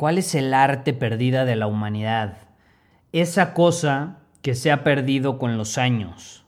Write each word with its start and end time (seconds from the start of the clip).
¿Cuál 0.00 0.16
es 0.16 0.34
el 0.34 0.54
arte 0.54 0.94
perdida 0.94 1.44
de 1.44 1.56
la 1.56 1.66
humanidad? 1.66 2.38
Esa 3.12 3.52
cosa 3.52 4.20
que 4.40 4.54
se 4.54 4.72
ha 4.72 4.82
perdido 4.82 5.38
con 5.38 5.58
los 5.58 5.76
años, 5.76 6.42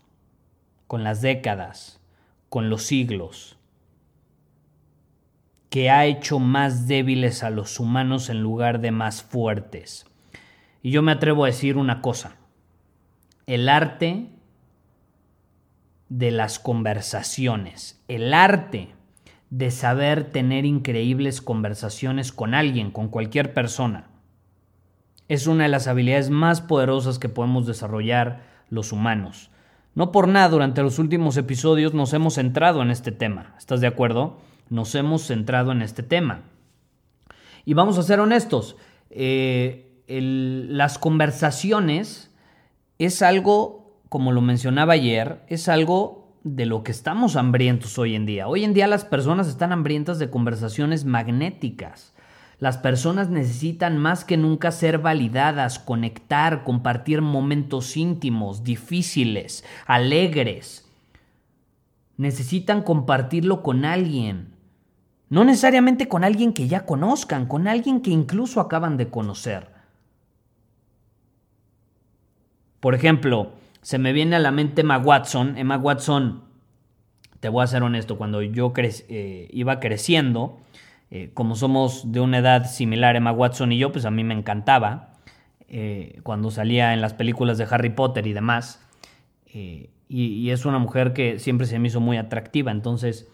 con 0.87 1.05
las 1.05 1.21
décadas, 1.21 2.01
con 2.49 2.71
los 2.71 2.85
siglos, 2.85 3.59
que 5.69 5.91
ha 5.91 6.07
hecho 6.07 6.39
más 6.39 6.89
débiles 6.89 7.43
a 7.43 7.51
los 7.51 7.79
humanos 7.79 8.31
en 8.31 8.41
lugar 8.41 8.81
de 8.81 8.91
más 8.91 9.23
fuertes. 9.23 10.07
Y 10.81 10.91
yo 10.91 11.03
me 11.03 11.13
atrevo 11.13 11.45
a 11.45 11.49
decir 11.49 11.77
una 11.77 12.01
cosa, 12.01 12.37
el 13.47 13.69
arte 13.69 14.31
de 16.09 16.31
las 16.31 16.59
conversaciones, 16.59 18.03
el 18.09 18.33
arte 18.33 18.95
de 19.53 19.71
saber 19.71 20.25
tener 20.25 20.65
increíbles 20.65 21.43
conversaciones 21.43 22.33
con 22.33 22.55
alguien, 22.55 22.91
con 22.91 23.09
cualquier 23.09 23.53
persona. 23.53 24.09
Es 25.29 25.47
una 25.47 25.65
de 25.65 25.69
las 25.69 25.89
habilidades 25.89 26.31
más 26.31 26.63
poderosas 26.63 27.19
que 27.19 27.29
podemos 27.29 27.67
desarrollar 27.67 28.45
los 28.71 28.93
humanos. 28.93 29.51
No 29.95 30.11
por 30.11 30.27
nada 30.27 30.49
durante 30.49 30.81
los 30.81 30.99
últimos 30.99 31.37
episodios 31.37 31.93
nos 31.93 32.15
hemos 32.15 32.37
centrado 32.37 32.81
en 32.81 32.91
este 32.91 33.13
tema. 33.13 33.55
¿Estás 33.59 33.83
de 33.83 33.89
acuerdo? 33.89 34.41
Nos 34.71 34.95
hemos 34.95 35.27
centrado 35.27 35.71
en 35.73 35.83
este 35.83 36.03
tema. 36.03 36.45
Y 37.67 37.75
vamos 37.75 37.99
a 37.99 38.05
ser 38.05 38.21
honestos. 38.21 38.77
Eh, 39.11 40.03
las 40.09 40.97
conversaciones 40.97 42.35
es 42.99 43.21
algo, 43.21 44.01
como 44.09 44.33
lo 44.33 44.41
mencionaba 44.41 44.95
ayer, 44.95 45.43
es 45.49 45.69
algo 45.69 46.22
de 46.45 46.67
lo 46.67 46.83
que 46.83 46.93
estamos 46.93 47.37
hambrientos 47.37 47.99
hoy 47.99 48.15
en 48.15 48.27
día. 48.27 48.49
Hoy 48.49 48.65
en 48.65 48.75
día 48.75 48.87
las 48.87 49.05
personas 49.05 49.49
están 49.49 49.73
hambrientas 49.73 50.19
de 50.19 50.31
conversaciones 50.31 51.05
magnéticas. 51.05 52.13
Las 52.59 52.79
personas 52.79 53.29
necesitan 53.29 53.99
más 53.99 54.25
que 54.25 54.37
nunca 54.37 54.71
ser 54.71 54.99
validadas, 54.99 55.79
conectar, 55.79 56.65
compartir 56.65 57.21
momentos 57.21 57.97
íntimos, 57.97 58.63
difíciles, 58.63 59.65
alegres. 59.87 60.89
Necesitan 62.17 62.83
compartirlo 62.83 63.63
con 63.63 63.85
alguien. 63.85 64.55
No 65.29 65.45
necesariamente 65.45 66.09
con 66.09 66.25
alguien 66.25 66.53
que 66.53 66.69
ya 66.69 66.85
conozcan, 66.85 67.47
con 67.47 67.67
alguien 67.67 68.01
que 68.01 68.11
incluso 68.11 68.61
acaban 68.61 68.97
de 68.97 69.09
conocer. 69.09 69.71
Por 72.81 72.95
ejemplo, 72.95 73.53
se 73.83 73.99
me 73.99 74.13
viene 74.13 74.37
a 74.37 74.39
la 74.39 74.53
mente 74.53 74.81
Emma 74.83 74.99
Watson. 74.99 75.59
Emma 75.59 75.77
Watson, 75.77 76.45
te 77.41 77.49
voy 77.49 77.65
a 77.65 77.67
ser 77.67 77.83
honesto, 77.83 78.17
cuando 78.17 78.41
yo 78.41 78.73
eh, 78.77 79.49
iba 79.51 79.81
creciendo, 79.81 80.61
eh, 81.11 81.31
como 81.35 81.57
somos 81.57 82.13
de 82.13 82.21
una 82.21 82.39
edad 82.39 82.71
similar, 82.71 83.17
Emma 83.17 83.33
Watson 83.33 83.73
y 83.73 83.79
yo, 83.79 83.93
pues 83.93 84.05
a 84.05 84.11
mí 84.11 84.25
me 84.25 84.35
encantaba. 84.35 85.11
Eh, 85.69 86.21
cuando 86.23 86.51
salía 86.51 86.95
en 86.95 87.01
las 87.01 87.15
películas 87.15 87.59
de 87.59 87.67
Harry 87.69 87.91
Potter 87.91 88.27
y 88.27 88.33
demás. 88.33 88.87
Y, 89.53 89.91
y, 90.09 90.51
es 90.51 90.65
una 90.65 90.79
mujer 90.79 91.13
que 91.13 91.39
siempre 91.39 91.67
se 91.67 91.79
me 91.79 91.89
hizo 91.89 92.01
muy 92.01 92.19
atractiva. 92.19 92.71
Entonces, 92.71 93.31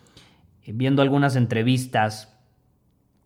viendo 0.66 1.02
algunas 1.02 1.36
entrevistas 1.36 2.36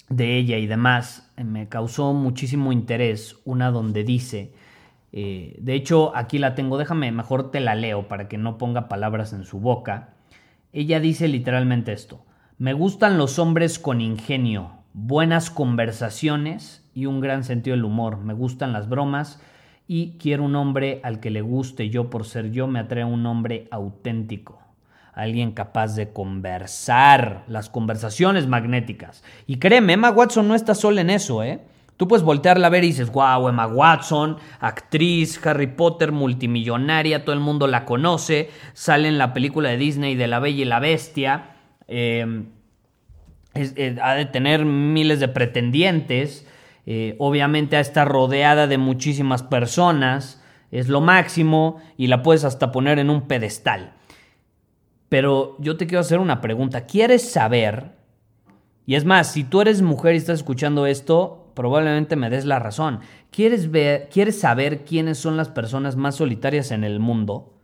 de 0.09 0.39
ella 0.39 0.59
y 0.59 0.67
demás, 0.67 1.31
me 1.37 1.69
causó 1.69 2.13
muchísimo 2.15 2.73
interés 2.73 3.37
una 3.45 3.71
donde 3.71 4.05
dice 4.05 4.53
eh, 5.13 5.57
de 5.61 5.75
hecho, 5.75 6.17
aquí 6.17 6.39
la 6.39 6.55
tengo, 6.55 6.79
déjame, 6.79 7.13
mejor 7.13 7.51
te 7.51 7.61
la 7.61 7.75
leo 7.75 8.09
para 8.09 8.29
que 8.29 8.39
no 8.39 8.59
ponga 8.59 8.89
palabras 8.89 9.33
en 9.33 9.45
su 9.45 9.61
boca. 9.61 10.15
Ella 10.73 11.01
dice 11.01 11.29
literalmente 11.29 11.93
esto, 11.93 12.25
me 12.59 12.73
gustan 12.73 13.19
los 13.19 13.39
hombres 13.39 13.79
con 13.79 14.01
ingenio, 14.01 14.73
buenas 14.95 15.51
conversaciones 15.51 16.89
y 16.95 17.07
un 17.07 17.21
gran 17.21 17.45
sentido 17.45 17.77
del 17.77 17.85
humor, 17.85 18.19
me 18.19 18.33
gustan 18.33 18.73
las 18.73 18.89
bromas 18.89 19.41
y 19.87 20.17
quiero 20.19 20.45
un 20.45 20.57
hombre 20.57 21.01
al 21.05 21.21
que 21.21 21.31
le 21.31 21.43
guste 21.43 21.91
yo 21.91 22.09
por 22.09 22.25
ser 22.25 22.51
yo, 22.51 22.67
me 22.67 22.79
atrae 22.79 23.05
un 23.05 23.27
hombre 23.27 23.69
auténtico 23.71 24.63
alguien 25.13 25.53
capaz 25.53 25.95
de 25.95 26.13
conversar, 26.13 27.45
las 27.47 27.69
conversaciones 27.69 28.47
magnéticas. 28.47 29.23
Y 29.47 29.59
créeme, 29.59 29.93
Emma 29.93 30.11
Watson 30.11 30.49
no 30.49 30.55
está 30.55 30.75
sola 30.75 31.03
en 31.03 31.11
eso, 31.11 31.43
¿eh? 31.43 31.61
Tú 32.03 32.09
puedes 32.09 32.25
voltearla 32.25 32.67
a 32.67 32.71
ver 32.71 32.83
y 32.83 32.89
dices, 32.89 33.13
wow, 33.13 33.49
Emma 33.49 33.69
Watson, 33.69 34.37
actriz, 34.59 35.41
Harry 35.47 35.69
Potter, 35.69 36.11
multimillonaria, 36.11 37.25
todo 37.25 37.33
el 37.33 37.39
mundo 37.39 37.69
la 37.69 37.85
conoce, 37.85 38.51
sale 38.73 39.07
en 39.07 39.19
la 39.19 39.33
película 39.33 39.69
de 39.69 39.77
Disney 39.77 40.17
de 40.17 40.27
La 40.27 40.41
Bella 40.41 40.63
y 40.63 40.65
la 40.65 40.81
Bestia, 40.81 41.55
eh, 41.87 42.43
eh, 43.55 43.97
ha 44.03 44.15
de 44.15 44.25
tener 44.25 44.65
miles 44.65 45.21
de 45.21 45.29
pretendientes, 45.29 46.45
eh, 46.87 47.15
obviamente 47.21 47.77
ha 47.77 48.05
rodeada 48.05 48.67
de 48.67 48.79
muchísimas 48.79 49.45
personas, 49.45 50.43
es 50.73 50.89
lo 50.89 51.01
máximo 51.01 51.81
y 51.97 52.09
la 52.09 52.25
puedes 52.25 52.43
hasta 52.43 52.73
poner 52.73 52.99
en 52.99 53.11
un 53.11 53.29
pedestal. 53.29 53.93
Pero 55.09 55.55
yo 55.61 55.77
te 55.77 55.87
quiero 55.87 56.01
hacer 56.01 56.19
una 56.19 56.41
pregunta, 56.41 56.85
¿quieres 56.85 57.31
saber? 57.31 57.93
Y 58.87 58.97
es 58.97 59.05
más, 59.05 59.33
si 59.33 59.45
tú 59.45 59.61
eres 59.61 59.83
mujer 59.83 60.15
y 60.15 60.19
estás 60.19 60.41
escuchando 60.41 60.87
esto, 60.87 61.42
probablemente 61.55 62.17
me 62.17 62.31
des 62.31 62.45
la 62.45 62.59
razón. 62.59 63.01
¿Quieres, 63.31 63.71
ver, 63.71 64.09
¿Quieres 64.11 64.41
saber 64.41 64.85
quiénes 64.85 65.19
son 65.19 65.37
las 65.37 65.49
personas 65.49 65.97
más 65.97 66.17
solitarias 66.17 66.71
en 66.71 66.85
el 66.85 67.01
mundo? 67.01 67.59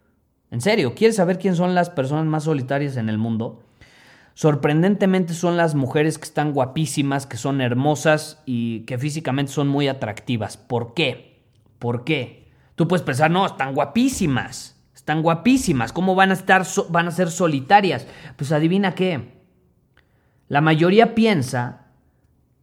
En 0.51 0.61
serio, 0.61 0.95
¿quieres 0.95 1.17
saber 1.17 1.39
quiénes 1.39 1.59
son 1.59 1.75
las 1.75 1.91
personas 1.91 2.27
más 2.27 2.45
solitarias 2.45 2.97
en 2.97 3.09
el 3.09 3.19
mundo? 3.19 3.63
Sorprendentemente 4.35 5.35
son 5.35 5.57
las 5.57 5.75
mujeres 5.75 6.17
que 6.17 6.25
están 6.25 6.53
guapísimas, 6.53 7.27
que 7.27 7.37
son 7.37 7.61
hermosas 7.61 8.41
y 8.47 8.81
que 8.81 8.97
físicamente 8.97 9.51
son 9.51 9.69
muy 9.69 9.89
atractivas. 9.89 10.57
¿Por 10.57 10.95
qué? 10.95 11.43
¿Por 11.79 12.05
qué? 12.05 12.49
Tú 12.77 12.87
puedes 12.87 13.05
pensar, 13.05 13.31
no, 13.31 13.45
están 13.45 13.75
guapísimas, 13.75 14.81
están 14.95 15.23
guapísimas, 15.23 15.93
¿cómo 15.93 16.15
van 16.15 16.31
a 16.31 16.35
estar, 16.35 16.65
van 16.91 17.09
a 17.09 17.11
ser 17.11 17.31
solitarias? 17.31 18.07
Pues 18.37 18.53
adivina 18.53 18.95
qué. 18.95 19.43
La 20.47 20.61
mayoría 20.61 21.17
piensa 21.17 21.88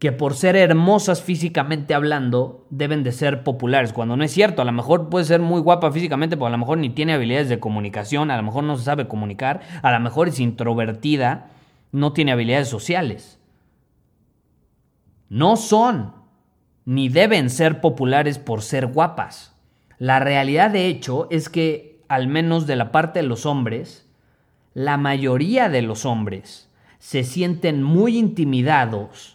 que 0.06 0.12
por 0.12 0.36
ser 0.36 0.56
hermosas 0.56 1.24
físicamente 1.24 1.96
hablando 1.96 2.68
deben 2.70 3.02
de 3.04 3.12
ser 3.12 3.44
populares, 3.44 3.92
cuando 3.92 4.16
no 4.16 4.24
es 4.24 4.32
cierto, 4.32 4.62
a 4.62 4.66
lo 4.66 4.72
mejor 4.72 5.10
puede 5.10 5.26
ser 5.26 5.42
muy 5.42 5.60
guapa 5.60 5.92
físicamente, 5.92 6.38
pero 6.38 6.46
a 6.46 6.52
lo 6.52 6.60
mejor 6.60 6.78
ni 6.78 6.92
tiene 6.92 7.14
habilidades 7.14 7.50
de 7.50 7.60
comunicación, 7.60 8.30
a 8.30 8.38
lo 8.38 8.44
mejor 8.44 8.66
no 8.66 8.78
se 8.78 8.84
sabe 8.84 9.08
comunicar, 9.08 9.62
a 9.82 9.92
lo 9.92 10.00
mejor 10.00 10.28
es 10.28 10.40
introvertida, 10.40 11.48
no 11.92 12.14
tiene 12.14 12.34
habilidades 12.34 12.68
sociales. 12.68 13.40
No 15.28 15.58
son 15.58 16.14
ni 16.86 17.10
deben 17.10 17.50
ser 17.50 17.82
populares 17.82 18.38
por 18.38 18.62
ser 18.62 18.86
guapas. 18.86 19.56
La 19.98 20.20
realidad 20.20 20.70
de 20.70 20.86
hecho 20.86 21.28
es 21.32 21.50
que, 21.50 22.04
al 22.10 22.28
menos 22.28 22.68
de 22.68 22.76
la 22.76 22.92
parte 22.92 23.24
de 23.24 23.28
los 23.28 23.48
hombres, 23.48 24.08
la 24.76 24.98
mayoría 24.98 25.68
de 25.68 25.82
los 25.82 26.06
hombres 26.06 26.70
se 27.00 27.24
sienten 27.24 27.82
muy 27.82 28.20
intimidados 28.20 29.35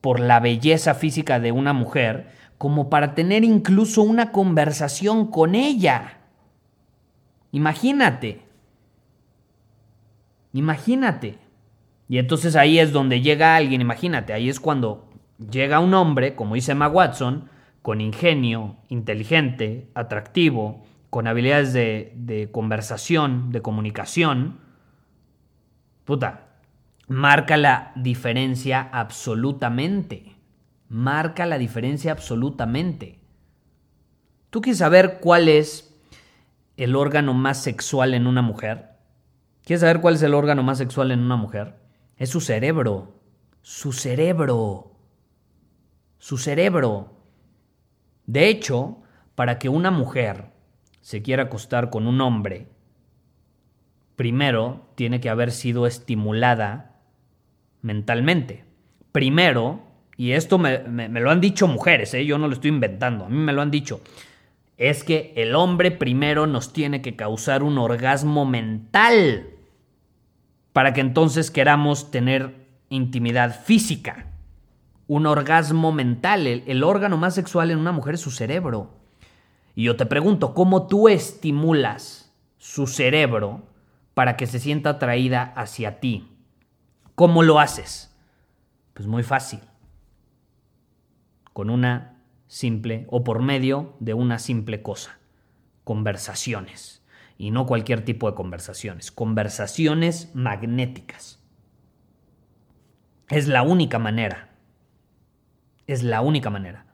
por 0.00 0.20
la 0.20 0.40
belleza 0.40 0.94
física 0.94 1.40
de 1.40 1.52
una 1.52 1.72
mujer 1.72 2.28
como 2.58 2.90
para 2.90 3.14
tener 3.14 3.44
incluso 3.44 4.02
una 4.02 4.32
conversación 4.32 5.28
con 5.30 5.54
ella. 5.54 6.18
Imagínate. 7.52 8.42
Imagínate. 10.52 11.38
Y 12.08 12.18
entonces 12.18 12.56
ahí 12.56 12.78
es 12.78 12.92
donde 12.92 13.20
llega 13.20 13.54
alguien, 13.54 13.80
imagínate, 13.80 14.32
ahí 14.32 14.48
es 14.48 14.60
cuando 14.60 15.08
llega 15.38 15.78
un 15.78 15.94
hombre, 15.94 16.34
como 16.34 16.54
dice 16.54 16.72
Emma 16.72 16.88
Watson, 16.88 17.48
con 17.82 18.00
ingenio, 18.00 18.76
inteligente, 18.88 19.88
atractivo, 19.94 20.84
con 21.10 21.26
habilidades 21.26 21.72
de, 21.72 22.12
de 22.16 22.50
conversación, 22.50 23.52
de 23.52 23.62
comunicación, 23.62 24.58
puta, 26.04 26.47
marca 27.08 27.56
la 27.56 27.92
diferencia 27.96 28.88
absolutamente. 28.92 30.36
Marca 30.88 31.46
la 31.46 31.58
diferencia 31.58 32.12
absolutamente. 32.12 33.18
¿Tú 34.50 34.60
quieres 34.60 34.78
saber 34.78 35.18
cuál 35.20 35.48
es 35.48 35.94
el 36.76 36.96
órgano 36.96 37.34
más 37.34 37.62
sexual 37.62 38.14
en 38.14 38.26
una 38.26 38.42
mujer? 38.42 38.90
¿Quieres 39.64 39.80
saber 39.80 40.00
cuál 40.00 40.14
es 40.14 40.22
el 40.22 40.34
órgano 40.34 40.62
más 40.62 40.78
sexual 40.78 41.10
en 41.10 41.20
una 41.20 41.36
mujer? 41.36 41.76
Es 42.16 42.30
su 42.30 42.40
cerebro. 42.40 43.20
Su 43.62 43.92
cerebro. 43.92 44.92
Su 46.18 46.38
cerebro. 46.38 47.14
De 48.26 48.48
hecho, 48.48 49.02
para 49.34 49.58
que 49.58 49.68
una 49.68 49.90
mujer 49.90 50.52
se 51.00 51.22
quiera 51.22 51.44
acostar 51.44 51.90
con 51.90 52.06
un 52.06 52.20
hombre, 52.20 52.68
primero 54.16 54.90
tiene 54.94 55.20
que 55.20 55.30
haber 55.30 55.52
sido 55.52 55.86
estimulada 55.86 56.97
mentalmente. 57.82 58.64
Primero, 59.12 59.80
y 60.16 60.32
esto 60.32 60.58
me, 60.58 61.08
lo 61.08 61.30
han 61.30 61.40
dicho 61.40 61.68
mujeres, 61.68 62.12
¿eh? 62.14 62.26
yo 62.26 62.38
no 62.38 62.48
lo 62.48 62.54
estoy 62.54 62.70
inventando, 62.70 63.24
a 63.24 63.28
mí 63.28 63.36
me 63.36 63.52
lo 63.52 63.62
han 63.62 63.70
dicho, 63.70 64.00
es 64.76 65.04
que 65.04 65.32
el 65.36 65.54
hombre 65.54 65.90
primero 65.90 66.46
nos 66.46 66.72
tiene 66.72 67.02
que 67.02 67.16
causar 67.16 67.62
un 67.62 67.78
orgasmo 67.78 68.44
mental 68.44 69.50
para 70.72 70.92
que 70.92 71.00
entonces 71.00 71.50
queramos 71.50 72.10
tener 72.10 72.66
intimidad 72.88 73.60
física. 73.64 74.26
Un 75.06 75.26
orgasmo 75.26 75.90
mental, 75.90 76.46
el, 76.46 76.62
el 76.66 76.84
órgano 76.84 77.16
más 77.16 77.34
sexual 77.34 77.70
en 77.70 77.78
una 77.78 77.92
mujer 77.92 78.14
es 78.14 78.20
su 78.20 78.30
cerebro. 78.30 78.90
Y 79.74 79.84
yo 79.84 79.96
te 79.96 80.06
pregunto, 80.06 80.54
¿cómo 80.54 80.86
tú 80.86 81.08
estimulas 81.08 82.32
su 82.58 82.86
cerebro 82.86 83.62
para 84.14 84.36
que 84.36 84.46
se 84.46 84.58
sienta 84.58 84.90
atraída 84.90 85.42
hacia 85.56 86.00
ti? 86.00 86.37
¿Cómo 87.18 87.42
lo 87.42 87.58
haces? 87.58 88.16
Pues 88.94 89.08
muy 89.08 89.24
fácil. 89.24 89.58
Con 91.52 91.68
una 91.68 92.22
simple 92.46 93.08
o 93.10 93.24
por 93.24 93.42
medio 93.42 93.96
de 93.98 94.14
una 94.14 94.38
simple 94.38 94.82
cosa. 94.82 95.18
Conversaciones. 95.82 97.04
Y 97.36 97.50
no 97.50 97.66
cualquier 97.66 98.04
tipo 98.04 98.30
de 98.30 98.36
conversaciones. 98.36 99.10
Conversaciones 99.10 100.30
magnéticas. 100.32 101.42
Es 103.30 103.48
la 103.48 103.62
única 103.62 103.98
manera. 103.98 104.50
Es 105.88 106.04
la 106.04 106.20
única 106.20 106.50
manera. 106.50 106.86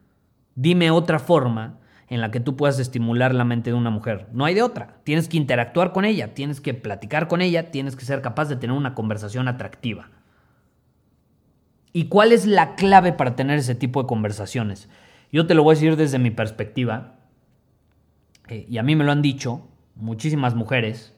Dime 0.54 0.90
otra 0.90 1.18
forma 1.18 1.80
en 2.08 2.20
la 2.20 2.30
que 2.30 2.40
tú 2.40 2.56
puedas 2.56 2.78
estimular 2.78 3.34
la 3.34 3.44
mente 3.44 3.70
de 3.70 3.76
una 3.76 3.90
mujer. 3.90 4.28
No 4.32 4.44
hay 4.44 4.54
de 4.54 4.62
otra. 4.62 4.98
Tienes 5.04 5.28
que 5.28 5.36
interactuar 5.36 5.92
con 5.92 6.04
ella, 6.04 6.34
tienes 6.34 6.60
que 6.60 6.74
platicar 6.74 7.28
con 7.28 7.40
ella, 7.40 7.70
tienes 7.70 7.96
que 7.96 8.04
ser 8.04 8.20
capaz 8.20 8.46
de 8.46 8.56
tener 8.56 8.76
una 8.76 8.94
conversación 8.94 9.48
atractiva. 9.48 10.10
¿Y 11.92 12.06
cuál 12.06 12.32
es 12.32 12.44
la 12.44 12.74
clave 12.74 13.12
para 13.12 13.36
tener 13.36 13.58
ese 13.58 13.74
tipo 13.74 14.02
de 14.02 14.08
conversaciones? 14.08 14.88
Yo 15.32 15.46
te 15.46 15.54
lo 15.54 15.62
voy 15.62 15.72
a 15.72 15.76
decir 15.76 15.96
desde 15.96 16.18
mi 16.18 16.30
perspectiva, 16.30 17.16
eh, 18.48 18.66
y 18.68 18.78
a 18.78 18.82
mí 18.82 18.96
me 18.96 19.04
lo 19.04 19.12
han 19.12 19.22
dicho 19.22 19.68
muchísimas 19.94 20.54
mujeres, 20.54 21.16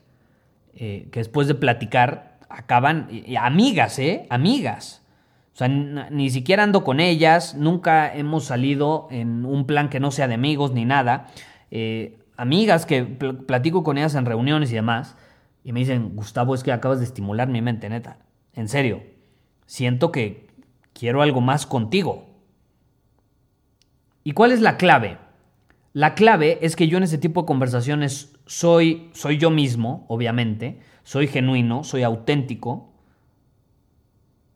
eh, 0.74 1.08
que 1.10 1.20
después 1.20 1.48
de 1.48 1.54
platicar 1.54 2.38
acaban, 2.48 3.08
amigas, 3.40 3.98
¿eh? 3.98 4.26
Amigas. 4.30 5.05
O 5.56 5.58
sea, 5.58 5.68
ni 5.68 6.28
siquiera 6.28 6.64
ando 6.64 6.84
con 6.84 7.00
ellas, 7.00 7.54
nunca 7.54 8.14
hemos 8.14 8.44
salido 8.44 9.08
en 9.10 9.46
un 9.46 9.66
plan 9.66 9.88
que 9.88 10.00
no 10.00 10.10
sea 10.10 10.28
de 10.28 10.34
amigos 10.34 10.72
ni 10.72 10.84
nada. 10.84 11.28
Eh, 11.70 12.18
amigas 12.36 12.84
que 12.84 13.04
platico 13.04 13.82
con 13.82 13.96
ellas 13.96 14.14
en 14.16 14.26
reuniones 14.26 14.70
y 14.70 14.74
demás, 14.74 15.16
y 15.64 15.72
me 15.72 15.80
dicen, 15.80 16.14
Gustavo, 16.14 16.54
es 16.54 16.62
que 16.62 16.72
acabas 16.72 16.98
de 16.98 17.06
estimular 17.06 17.48
mi 17.48 17.62
mente, 17.62 17.88
neta. 17.88 18.18
En 18.52 18.68
serio, 18.68 19.02
siento 19.64 20.12
que 20.12 20.46
quiero 20.92 21.22
algo 21.22 21.40
más 21.40 21.64
contigo. 21.64 22.26
¿Y 24.24 24.32
cuál 24.32 24.52
es 24.52 24.60
la 24.60 24.76
clave? 24.76 25.16
La 25.94 26.14
clave 26.14 26.58
es 26.60 26.76
que 26.76 26.86
yo 26.86 26.98
en 26.98 27.04
ese 27.04 27.16
tipo 27.16 27.40
de 27.40 27.46
conversaciones 27.46 28.36
soy, 28.44 29.08
soy 29.14 29.38
yo 29.38 29.48
mismo, 29.48 30.04
obviamente, 30.08 30.80
soy 31.02 31.28
genuino, 31.28 31.82
soy 31.82 32.02
auténtico, 32.02 32.92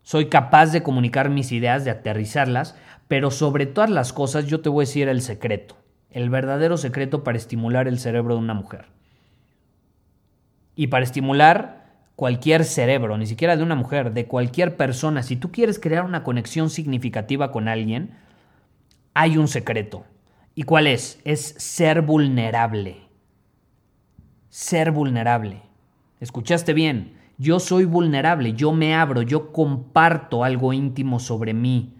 soy 0.03 0.27
capaz 0.27 0.73
de 0.73 0.83
comunicar 0.83 1.31
mis 1.31 1.53
ideas, 1.53 1.85
de 1.85 1.91
aterrizarlas, 1.91 2.77
pero 3.09 3.31
sobre 3.31 3.67
todas 3.67 3.91
las 3.91 4.13
cosas 4.13 4.47
yo 4.47 4.61
te 4.61 4.69
voy 4.69 4.85
a 4.85 4.87
decir 4.87 5.09
el 5.09 5.21
secreto, 5.21 5.77
el 6.11 6.31
verdadero 6.31 6.77
secreto 6.77 7.25
para 7.25 7.39
estimular 7.39 7.89
el 7.89 7.99
cerebro 7.99 8.35
de 8.35 8.41
una 8.41 8.55
mujer. 8.55 8.87
Y 10.77 10.87
para 10.87 11.05
estimular 11.05 11.87
cualquier 12.17 12.65
cerebro, 12.65 13.19
ni 13.19 13.27
siquiera 13.27 13.57
de 13.57 13.63
una 13.63 13.75
mujer, 13.75 14.13
de 14.13 14.27
cualquier 14.27 14.77
persona, 14.77 15.23
si 15.23 15.37
tú 15.37 15.51
quieres 15.51 15.79
crear 15.79 16.05
una 16.05 16.23
conexión 16.23 16.71
significativa 16.71 17.51
con 17.51 17.69
alguien, 17.69 18.11
hay 19.15 19.37
un 19.37 19.49
secreto. 19.49 20.05
¿Y 20.55 20.65
cuál 20.65 20.87
es? 20.87 21.21
Es 21.25 21.55
ser 21.59 22.03
vulnerable. 22.03 22.99
Ser 24.49 24.91
vulnerable. 24.91 25.63
¿Escuchaste 26.21 26.75
bien? 26.75 27.20
Yo 27.41 27.59
soy 27.59 27.87
vulnerable, 27.87 28.53
yo 28.53 28.71
me 28.71 28.95
abro, 28.95 29.23
yo 29.23 29.51
comparto 29.51 30.45
algo 30.45 30.75
íntimo 30.75 31.19
sobre 31.19 31.55
mí 31.55 31.95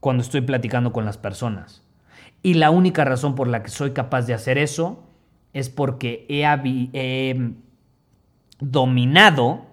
cuando 0.00 0.24
estoy 0.24 0.40
platicando 0.40 0.92
con 0.92 1.04
las 1.04 1.18
personas. 1.18 1.86
Y 2.42 2.54
la 2.54 2.72
única 2.72 3.04
razón 3.04 3.36
por 3.36 3.46
la 3.46 3.62
que 3.62 3.70
soy 3.70 3.92
capaz 3.92 4.22
de 4.22 4.34
hacer 4.34 4.58
eso 4.58 5.04
es 5.52 5.70
porque 5.70 6.26
he, 6.28 7.52
dominado 8.58 9.66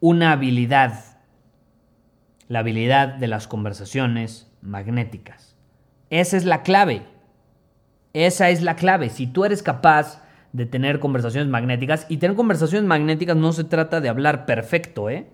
una 0.00 0.32
habilidad, 0.32 1.18
la 2.48 2.60
habilidad 2.60 3.16
de 3.16 3.26
las 3.26 3.46
conversaciones 3.46 4.50
magnéticas. 4.62 5.58
Esa 6.08 6.38
es 6.38 6.46
la 6.46 6.62
clave. 6.62 7.02
Esa 8.14 8.48
es 8.48 8.62
la 8.62 8.76
clave. 8.76 9.10
Si 9.10 9.26
tú 9.26 9.44
eres 9.44 9.62
capaz 9.62 10.22
de 10.58 10.66
tener 10.66 10.98
conversaciones 10.98 11.48
magnéticas. 11.48 12.04
Y 12.08 12.16
tener 12.16 12.36
conversaciones 12.36 12.86
magnéticas 12.86 13.36
no 13.36 13.52
se 13.52 13.62
trata 13.62 14.00
de 14.00 14.08
hablar 14.08 14.44
perfecto, 14.44 15.08
¿eh? 15.08 15.30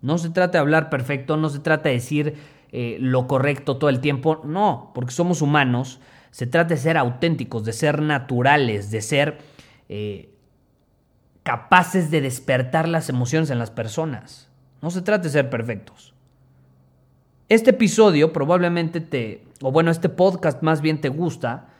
No 0.00 0.18
se 0.18 0.30
trata 0.30 0.52
de 0.52 0.58
hablar 0.58 0.88
perfecto, 0.88 1.36
no 1.36 1.48
se 1.48 1.58
trata 1.58 1.88
de 1.88 1.96
decir 1.96 2.34
eh, 2.70 2.96
lo 3.00 3.26
correcto 3.26 3.76
todo 3.76 3.90
el 3.90 4.00
tiempo, 4.00 4.40
no, 4.44 4.92
porque 4.94 5.12
somos 5.12 5.42
humanos. 5.42 6.00
Se 6.30 6.46
trata 6.46 6.74
de 6.74 6.80
ser 6.80 6.96
auténticos, 6.96 7.64
de 7.64 7.72
ser 7.72 8.00
naturales, 8.00 8.90
de 8.90 9.02
ser 9.02 9.38
eh, 9.88 10.32
capaces 11.42 12.10
de 12.10 12.20
despertar 12.20 12.88
las 12.88 13.08
emociones 13.08 13.50
en 13.50 13.58
las 13.58 13.72
personas. 13.72 14.48
No 14.80 14.90
se 14.90 15.02
trata 15.02 15.24
de 15.24 15.30
ser 15.30 15.50
perfectos. 15.50 16.14
Este 17.48 17.70
episodio 17.70 18.32
probablemente 18.32 19.00
te, 19.00 19.44
o 19.60 19.72
bueno, 19.72 19.90
este 19.90 20.08
podcast 20.08 20.62
más 20.62 20.80
bien 20.80 21.00
te 21.00 21.08
gusta 21.08 21.71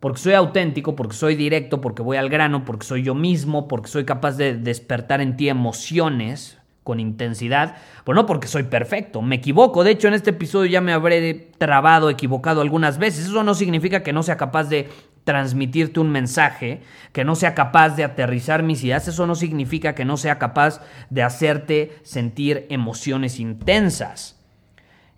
porque 0.00 0.20
soy 0.20 0.34
auténtico, 0.34 0.94
porque 0.94 1.14
soy 1.14 1.34
directo, 1.34 1.80
porque 1.80 2.02
voy 2.02 2.16
al 2.16 2.28
grano, 2.28 2.64
porque 2.64 2.86
soy 2.86 3.02
yo 3.02 3.14
mismo, 3.14 3.68
porque 3.68 3.88
soy 3.88 4.04
capaz 4.04 4.36
de 4.36 4.56
despertar 4.56 5.20
en 5.20 5.36
ti 5.36 5.48
emociones 5.48 6.58
con 6.84 7.00
intensidad, 7.00 7.76
pues 8.04 8.16
no 8.16 8.24
porque 8.24 8.48
soy 8.48 8.62
perfecto, 8.62 9.20
me 9.20 9.36
equivoco, 9.36 9.84
de 9.84 9.90
hecho 9.90 10.08
en 10.08 10.14
este 10.14 10.30
episodio 10.30 10.70
ya 10.70 10.80
me 10.80 10.94
habré 10.94 11.50
trabado, 11.58 12.08
equivocado 12.08 12.62
algunas 12.62 12.96
veces, 12.96 13.26
eso 13.26 13.44
no 13.44 13.54
significa 13.54 14.02
que 14.02 14.14
no 14.14 14.22
sea 14.22 14.38
capaz 14.38 14.70
de 14.70 14.88
transmitirte 15.24 16.00
un 16.00 16.08
mensaje, 16.08 16.80
que 17.12 17.22
no 17.22 17.34
sea 17.34 17.54
capaz 17.54 17.90
de 17.90 18.04
aterrizar 18.04 18.62
mis 18.62 18.82
ideas, 18.82 19.06
eso 19.06 19.26
no 19.26 19.34
significa 19.34 19.94
que 19.94 20.06
no 20.06 20.16
sea 20.16 20.38
capaz 20.38 20.80
de 21.10 21.22
hacerte 21.22 21.98
sentir 22.04 22.64
emociones 22.70 23.38
intensas. 23.38 24.37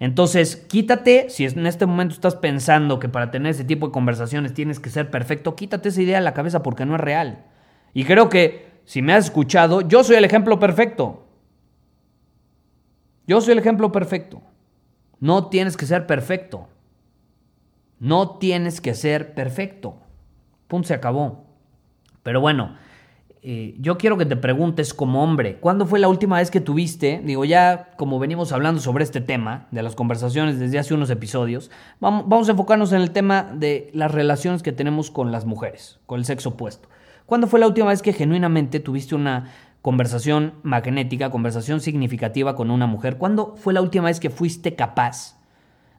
Entonces, 0.01 0.57
quítate, 0.57 1.29
si 1.29 1.45
en 1.45 1.67
este 1.67 1.85
momento 1.85 2.15
estás 2.15 2.35
pensando 2.35 2.99
que 2.99 3.11
para 3.11 3.31
tener 3.31 3.51
ese 3.51 3.65
tipo 3.65 3.87
de 3.87 3.93
conversaciones 3.93 4.55
tienes 4.55 4.81
que 4.81 4.89
ser 4.89 5.11
perfecto, 5.11 5.55
quítate 5.55 5.91
esa 5.91 6.01
idea 6.01 6.17
de 6.17 6.25
la 6.25 6.33
cabeza 6.33 6.63
porque 6.63 6.87
no 6.87 6.95
es 6.95 7.01
real. 7.03 7.45
Y 7.93 8.05
creo 8.05 8.31
que 8.31 8.81
si 8.87 9.03
me 9.03 9.13
has 9.13 9.27
escuchado, 9.27 9.83
yo 9.83 10.03
soy 10.03 10.17
el 10.17 10.25
ejemplo 10.25 10.59
perfecto. 10.59 11.27
Yo 13.27 13.43
soy 13.43 13.53
el 13.53 13.59
ejemplo 13.59 13.93
perfecto. 13.93 14.43
No 15.21 15.49
tienes 15.49 15.77
que 15.77 15.85
ser 15.85 16.07
perfecto. 16.07 16.69
No 17.99 18.39
tienes 18.39 18.81
que 18.81 18.95
ser 18.95 19.35
perfecto. 19.35 20.01
Punto, 20.67 20.89
se 20.89 20.95
acabó. 20.95 21.45
Pero 22.23 22.41
bueno, 22.41 22.75
eh, 23.43 23.75
yo 23.79 23.97
quiero 23.97 24.19
que 24.19 24.27
te 24.27 24.37
preguntes 24.37 24.93
como 24.93 25.25
hombre, 25.25 25.57
¿cuándo 25.61 25.87
fue 25.87 25.99
la 25.99 26.09
última 26.09 26.37
vez 26.37 26.51
que 26.51 26.61
tuviste? 26.61 27.23
Digo, 27.25 27.47
ya 27.47 27.91
como 27.97 28.19
venimos 28.19 28.53
hablando 28.53 28.83
sobre 28.83 29.03
este 29.03 29.23
tema, 29.23 29.67
de 29.71 29.83
las 29.83 29.95
conversaciones 29.95 30.59
desde 30.59 30.79
hace 30.79 30.93
unos 30.93 31.09
episodios, 31.09 31.71
vamos, 32.01 32.29
vamos 32.29 32.49
a 32.49 32.53
enfocarnos 32.53 32.93
en 32.93 33.01
el 33.01 33.13
tema 33.13 33.51
de 33.55 33.91
las 33.95 34.13
relaciones 34.13 34.63
que 34.63 34.73
tenemos 34.73 35.11
con 35.11 35.33
las 35.33 35.47
mujeres, 35.47 36.01
con 36.05 36.19
el 36.19 36.27
sexo 36.27 36.51
opuesto. 36.51 36.91
¿Cuándo 37.25 37.47
fue 37.47 37.61
la 37.61 37.67
última 37.67 37.89
vez 37.89 38.03
que 38.03 38.13
genuinamente 38.13 38.79
tuviste 38.79 39.15
una 39.15 39.51
conversación 39.81 40.55
magnética, 40.63 41.31
conversación 41.31 41.81
significativa 41.81 42.55
con 42.55 42.71
una 42.71 42.87
mujer? 42.87 43.17
¿Cuándo 43.17 43.57
fue 43.57 43.73
la 43.73 43.81
última 43.81 44.07
vez 44.07 44.21
que 44.21 44.29
fuiste 44.29 44.75
capaz 44.75 45.41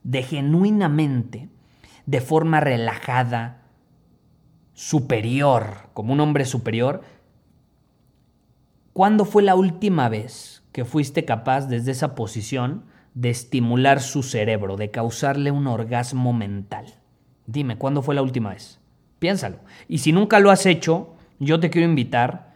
de 0.04 0.22
genuinamente, 0.22 1.50
de 2.06 2.22
forma 2.22 2.60
relajada, 2.60 3.64
superior, 4.74 5.90
como 5.94 6.14
un 6.14 6.20
hombre 6.20 6.46
superior? 6.46 7.02
¿Cuándo 8.94 9.26
fue 9.26 9.44
la 9.44 9.56
última 9.56 10.10
vez 10.10 10.64
que 10.72 10.86
fuiste 10.86 11.26
capaz 11.26 11.68
desde 11.68 11.92
esa 11.92 12.16
posición 12.16 12.84
de 13.14 13.30
estimular 13.30 14.02
su 14.02 14.24
cerebro, 14.24 14.78
de 14.78 14.92
causarle 14.92 15.52
un 15.52 15.68
orgasmo 15.68 16.34
mental? 16.34 16.86
Dime, 17.46 17.78
¿cuándo 17.78 18.02
fue 18.02 18.16
la 18.16 18.22
última 18.22 18.50
vez? 18.52 18.80
Piénsalo. 19.20 19.58
Y 19.88 20.00
si 20.00 20.12
nunca 20.12 20.40
lo 20.40 20.52
has 20.52 20.66
hecho, 20.66 21.16
yo 21.40 21.60
te 21.60 21.70
quiero 21.70 21.88
invitar 21.88 22.52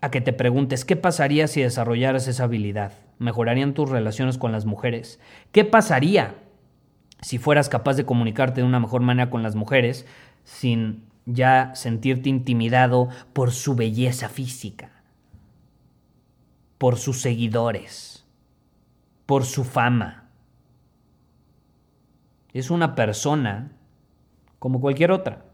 a 0.00 0.10
que 0.10 0.20
te 0.20 0.32
preguntes 0.32 0.84
qué 0.84 0.96
pasaría 0.96 1.46
si 1.46 1.62
desarrollaras 1.62 2.28
esa 2.28 2.44
habilidad. 2.44 2.92
¿Mejorarían 3.18 3.74
tus 3.74 3.90
relaciones 3.90 4.38
con 4.38 4.52
las 4.52 4.66
mujeres? 4.66 5.20
¿Qué 5.52 5.64
pasaría 5.64 6.36
si 7.22 7.38
fueras 7.38 7.68
capaz 7.68 7.94
de 7.94 8.06
comunicarte 8.06 8.60
de 8.60 8.66
una 8.66 8.80
mejor 8.80 9.02
manera 9.02 9.30
con 9.30 9.42
las 9.42 9.54
mujeres 9.54 10.06
sin 10.44 11.04
ya 11.26 11.72
sentirte 11.74 12.28
intimidado 12.28 13.08
por 13.32 13.52
su 13.52 13.74
belleza 13.74 14.28
física, 14.28 14.90
por 16.80 16.96
sus 16.96 17.20
seguidores, 17.20 18.24
por 19.26 19.44
su 19.44 19.64
fama? 19.64 20.30
Es 22.54 22.70
una 22.70 22.94
persona 22.94 23.72
como 24.58 24.80
cualquier 24.80 25.12
otra, 25.12 25.44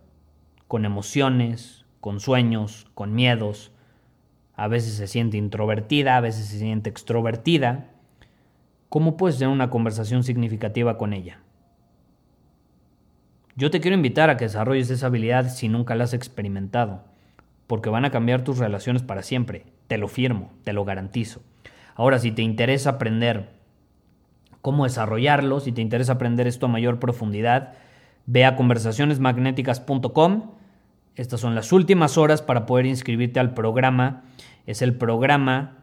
con 0.68 0.85
emociones, 0.85 1.85
con 2.00 2.21
sueños, 2.21 2.87
con 2.95 3.12
miedos, 3.16 3.73
a 4.54 4.68
veces 4.68 4.95
se 4.95 5.09
siente 5.09 5.37
introvertida, 5.37 6.16
a 6.16 6.21
veces 6.21 6.47
se 6.47 6.61
siente 6.61 6.90
extrovertida. 6.90 7.90
¿Cómo 8.88 9.16
puedes 9.16 9.37
tener 9.37 9.52
una 9.52 9.68
conversación 9.68 10.23
significativa 10.23 10.97
con 10.97 11.12
ella? 11.12 11.40
Yo 13.56 13.73
te 13.73 13.80
quiero 13.80 13.97
invitar 13.97 14.30
a 14.30 14.37
que 14.37 14.45
desarrolles 14.45 14.90
esa 14.90 15.06
habilidad 15.06 15.49
si 15.49 15.68
nunca 15.68 15.97
la 15.97 16.04
has 16.04 16.14
experimentado, 16.14 17.02
porque 17.66 17.90
van 17.90 18.04
a 18.04 18.12
cambiar 18.12 18.45
tus 18.45 18.59
relaciones 18.59 19.02
para 19.02 19.25
siempre, 19.25 19.66
te 19.86 19.98
lo 19.98 20.08
firmo, 20.08 20.52
te 20.64 20.72
lo 20.72 20.84
garantizo. 20.84 21.42
Ahora, 21.94 22.18
si 22.18 22.32
te 22.32 22.42
interesa 22.42 22.90
aprender 22.90 23.50
cómo 24.62 24.84
desarrollarlo, 24.84 25.60
si 25.60 25.72
te 25.72 25.80
interesa 25.80 26.14
aprender 26.14 26.46
esto 26.46 26.66
a 26.66 26.68
mayor 26.68 26.98
profundidad, 26.98 27.74
ve 28.26 28.44
a 28.44 28.56
conversacionesmagnéticas.com 28.56 30.56
estas 31.16 31.40
son 31.40 31.54
las 31.54 31.72
últimas 31.72 32.18
horas 32.18 32.42
para 32.42 32.66
poder 32.66 32.84
inscribirte 32.84 33.40
al 33.40 33.54
programa. 33.54 34.22
Es 34.66 34.82
el 34.82 34.94
programa 34.94 35.78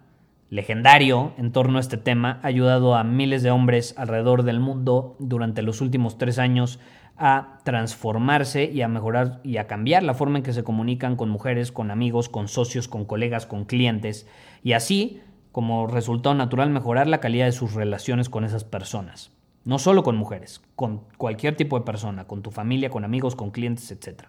legendario 0.52 1.34
en 1.40 1.52
torno 1.52 1.80
a 1.80 1.82
este 1.82 1.98
tema. 1.98 2.40
Ha 2.44 2.48
ayudado 2.48 2.96
a 2.96 3.04
miles 3.04 3.42
de 3.42 3.50
hombres 3.50 3.96
alrededor 3.98 4.44
del 4.44 4.60
mundo 4.60 5.16
durante 5.18 5.64
los 5.64 5.82
últimos 5.82 6.20
tres 6.20 6.38
años 6.38 6.80
a 7.18 7.60
transformarse 7.64 8.66
y 8.72 8.82
a 8.82 8.88
mejorar 8.88 9.40
y 9.44 9.58
a 9.58 9.68
cambiar 9.68 10.04
la 10.04 10.14
forma 10.14 10.40
en 10.40 10.44
que 10.44 10.54
se 10.54 10.64
comunican 10.64 11.16
con 11.16 11.30
mujeres, 11.30 11.72
con 11.72 11.92
amigos, 11.92 12.30
con 12.30 12.48
socios, 12.48 12.88
con 12.88 13.06
colegas, 13.06 13.46
con 13.46 13.66
clientes. 13.66 14.28
Y 14.64 14.74
así, 14.74 15.22
como 15.52 15.88
resultado 15.88 16.36
natural, 16.36 16.70
mejorar 16.70 17.08
la 17.08 17.20
calidad 17.20 17.46
de 17.46 17.52
sus 17.52 17.74
relaciones 17.74 18.30
con 18.30 18.44
esas 18.44 18.64
personas. 18.64 19.32
No 19.66 19.80
solo 19.80 20.04
con 20.04 20.18
mujeres, 20.18 20.62
con 20.76 21.02
cualquier 21.18 21.56
tipo 21.56 21.80
de 21.80 21.86
persona, 21.86 22.26
con 22.26 22.42
tu 22.42 22.52
familia, 22.52 22.90
con 22.90 23.06
amigos, 23.06 23.36
con 23.36 23.52
clientes, 23.52 23.92
etc. 23.92 24.24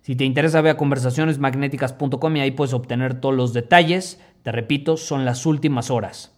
Si 0.00 0.16
te 0.16 0.24
interesa, 0.24 0.60
ve 0.60 0.70
a 0.70 0.76
conversacionesmagnéticas.com 0.76 2.36
y 2.36 2.40
ahí 2.40 2.50
puedes 2.50 2.74
obtener 2.74 3.20
todos 3.20 3.34
los 3.34 3.52
detalles. 3.52 4.20
Te 4.42 4.52
repito, 4.52 4.96
son 4.96 5.24
las 5.24 5.46
últimas 5.46 5.90
horas. 5.90 6.32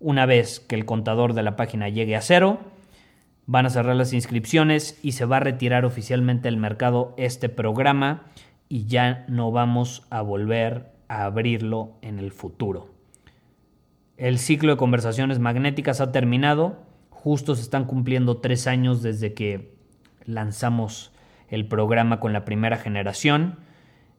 Una 0.00 0.26
vez 0.26 0.60
que 0.60 0.74
el 0.74 0.84
contador 0.84 1.32
de 1.32 1.42
la 1.42 1.56
página 1.56 1.88
llegue 1.88 2.16
a 2.16 2.20
cero, 2.20 2.60
van 3.46 3.66
a 3.66 3.70
cerrar 3.70 3.96
las 3.96 4.12
inscripciones 4.12 4.98
y 5.02 5.12
se 5.12 5.24
va 5.24 5.38
a 5.38 5.40
retirar 5.40 5.84
oficialmente 5.84 6.48
del 6.48 6.56
mercado 6.56 7.14
este 7.16 7.48
programa 7.48 8.24
y 8.68 8.86
ya 8.86 9.24
no 9.28 9.52
vamos 9.52 10.04
a 10.10 10.20
volver 10.20 10.92
a 11.08 11.24
abrirlo 11.24 11.92
en 12.02 12.18
el 12.18 12.32
futuro. 12.32 12.90
El 14.16 14.38
ciclo 14.38 14.72
de 14.72 14.78
conversaciones 14.78 15.38
magnéticas 15.38 16.00
ha 16.00 16.10
terminado. 16.10 16.82
Justo 17.10 17.54
se 17.54 17.62
están 17.62 17.84
cumpliendo 17.84 18.38
tres 18.38 18.66
años 18.66 19.02
desde 19.02 19.34
que 19.34 19.74
lanzamos 20.24 21.12
el 21.48 21.66
programa 21.66 22.18
con 22.18 22.32
la 22.32 22.44
primera 22.44 22.76
generación 22.76 23.58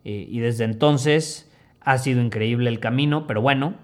eh, 0.06 0.26
y 0.30 0.40
desde 0.40 0.64
entonces 0.64 1.52
ha 1.82 1.98
sido 1.98 2.22
increíble 2.22 2.70
el 2.70 2.80
camino, 2.80 3.28
pero 3.28 3.42
bueno, 3.42 3.76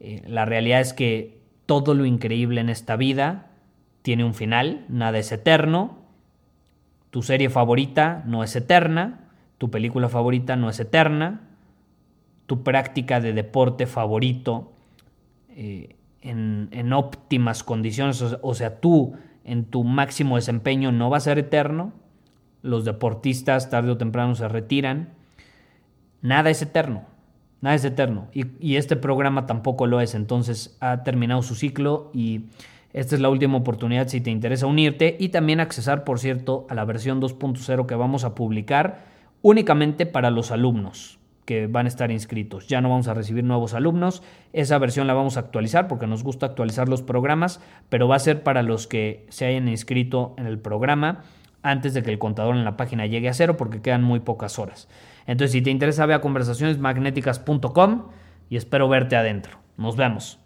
eh, 0.00 0.22
la 0.26 0.44
realidad 0.44 0.80
es 0.80 0.92
que 0.92 1.38
todo 1.64 1.94
lo 1.94 2.04
increíble 2.04 2.60
en 2.60 2.68
esta 2.68 2.96
vida 2.96 3.50
tiene 4.06 4.22
un 4.22 4.34
final, 4.34 4.84
nada 4.88 5.18
es 5.18 5.32
eterno, 5.32 5.98
tu 7.10 7.22
serie 7.22 7.50
favorita 7.50 8.22
no 8.24 8.44
es 8.44 8.54
eterna, 8.54 9.30
tu 9.58 9.68
película 9.68 10.08
favorita 10.08 10.54
no 10.54 10.70
es 10.70 10.78
eterna, 10.78 11.40
tu 12.46 12.62
práctica 12.62 13.18
de 13.18 13.32
deporte 13.32 13.88
favorito 13.88 14.70
eh, 15.48 15.96
en, 16.20 16.68
en, 16.70 16.92
óptimas 16.92 17.64
condiciones, 17.64 18.22
o 18.22 18.54
sea, 18.54 18.78
tú 18.78 19.14
en 19.42 19.64
tu 19.64 19.82
máximo 19.82 20.36
desempeño 20.36 20.92
no 20.92 21.10
va 21.10 21.16
a 21.16 21.20
ser 21.26 21.40
eterno, 21.40 21.92
los 22.62 22.84
deportistas 22.84 23.70
tarde 23.70 23.90
o 23.90 23.96
temprano 23.96 24.36
se 24.36 24.46
retiran. 24.46 25.14
Nada 26.22 26.50
es 26.50 26.62
eterno, 26.62 27.02
nada 27.60 27.74
es 27.74 27.84
eterno. 27.84 28.28
Y, 28.32 28.76
este 28.76 28.94
programa 28.94 29.46
tampoco 29.46 29.88
lo 29.88 30.00
es, 30.00 30.14
entonces 30.14 30.76
ha 30.78 31.02
terminado 31.02 31.42
su 31.42 31.56
ciclo 31.56 32.12
y 32.14 32.44
esta 32.96 33.14
es 33.14 33.20
la 33.20 33.28
última 33.28 33.58
oportunidad 33.58 34.08
si 34.08 34.22
te 34.22 34.30
interesa 34.30 34.64
unirte 34.64 35.18
y 35.20 35.28
también 35.28 35.60
accesar, 35.60 36.02
por 36.02 36.18
cierto, 36.18 36.66
a 36.70 36.74
la 36.74 36.86
versión 36.86 37.20
2.0 37.20 37.84
que 37.84 37.94
vamos 37.94 38.24
a 38.24 38.34
publicar 38.34 39.04
únicamente 39.42 40.06
para 40.06 40.30
los 40.30 40.50
alumnos 40.50 41.18
que 41.44 41.66
van 41.66 41.84
a 41.84 41.90
estar 41.90 42.10
inscritos. 42.10 42.68
Ya 42.68 42.80
no 42.80 42.88
vamos 42.88 43.06
a 43.06 43.12
recibir 43.12 43.44
nuevos 43.44 43.74
alumnos. 43.74 44.22
Esa 44.54 44.78
versión 44.78 45.06
la 45.06 45.12
vamos 45.12 45.36
a 45.36 45.40
actualizar 45.40 45.88
porque 45.88 46.06
nos 46.06 46.24
gusta 46.24 46.46
actualizar 46.46 46.88
los 46.88 47.02
programas, 47.02 47.60
pero 47.90 48.08
va 48.08 48.16
a 48.16 48.18
ser 48.18 48.42
para 48.42 48.62
los 48.62 48.86
que 48.86 49.26
se 49.28 49.44
hayan 49.44 49.68
inscrito 49.68 50.34
en 50.38 50.46
el 50.46 50.58
programa 50.58 51.22
antes 51.62 51.92
de 51.92 52.02
que 52.02 52.10
el 52.10 52.18
contador 52.18 52.56
en 52.56 52.64
la 52.64 52.78
página 52.78 53.04
llegue 53.04 53.28
a 53.28 53.34
cero 53.34 53.58
porque 53.58 53.82
quedan 53.82 54.04
muy 54.04 54.20
pocas 54.20 54.58
horas. 54.58 54.88
Entonces, 55.26 55.52
si 55.52 55.60
te 55.60 55.68
interesa, 55.68 56.06
ve 56.06 56.14
a 56.14 56.22
conversacionesmagnéticas.com 56.22 58.04
y 58.48 58.56
espero 58.56 58.88
verte 58.88 59.16
adentro. 59.16 59.58
Nos 59.76 59.96
vemos. 59.96 60.45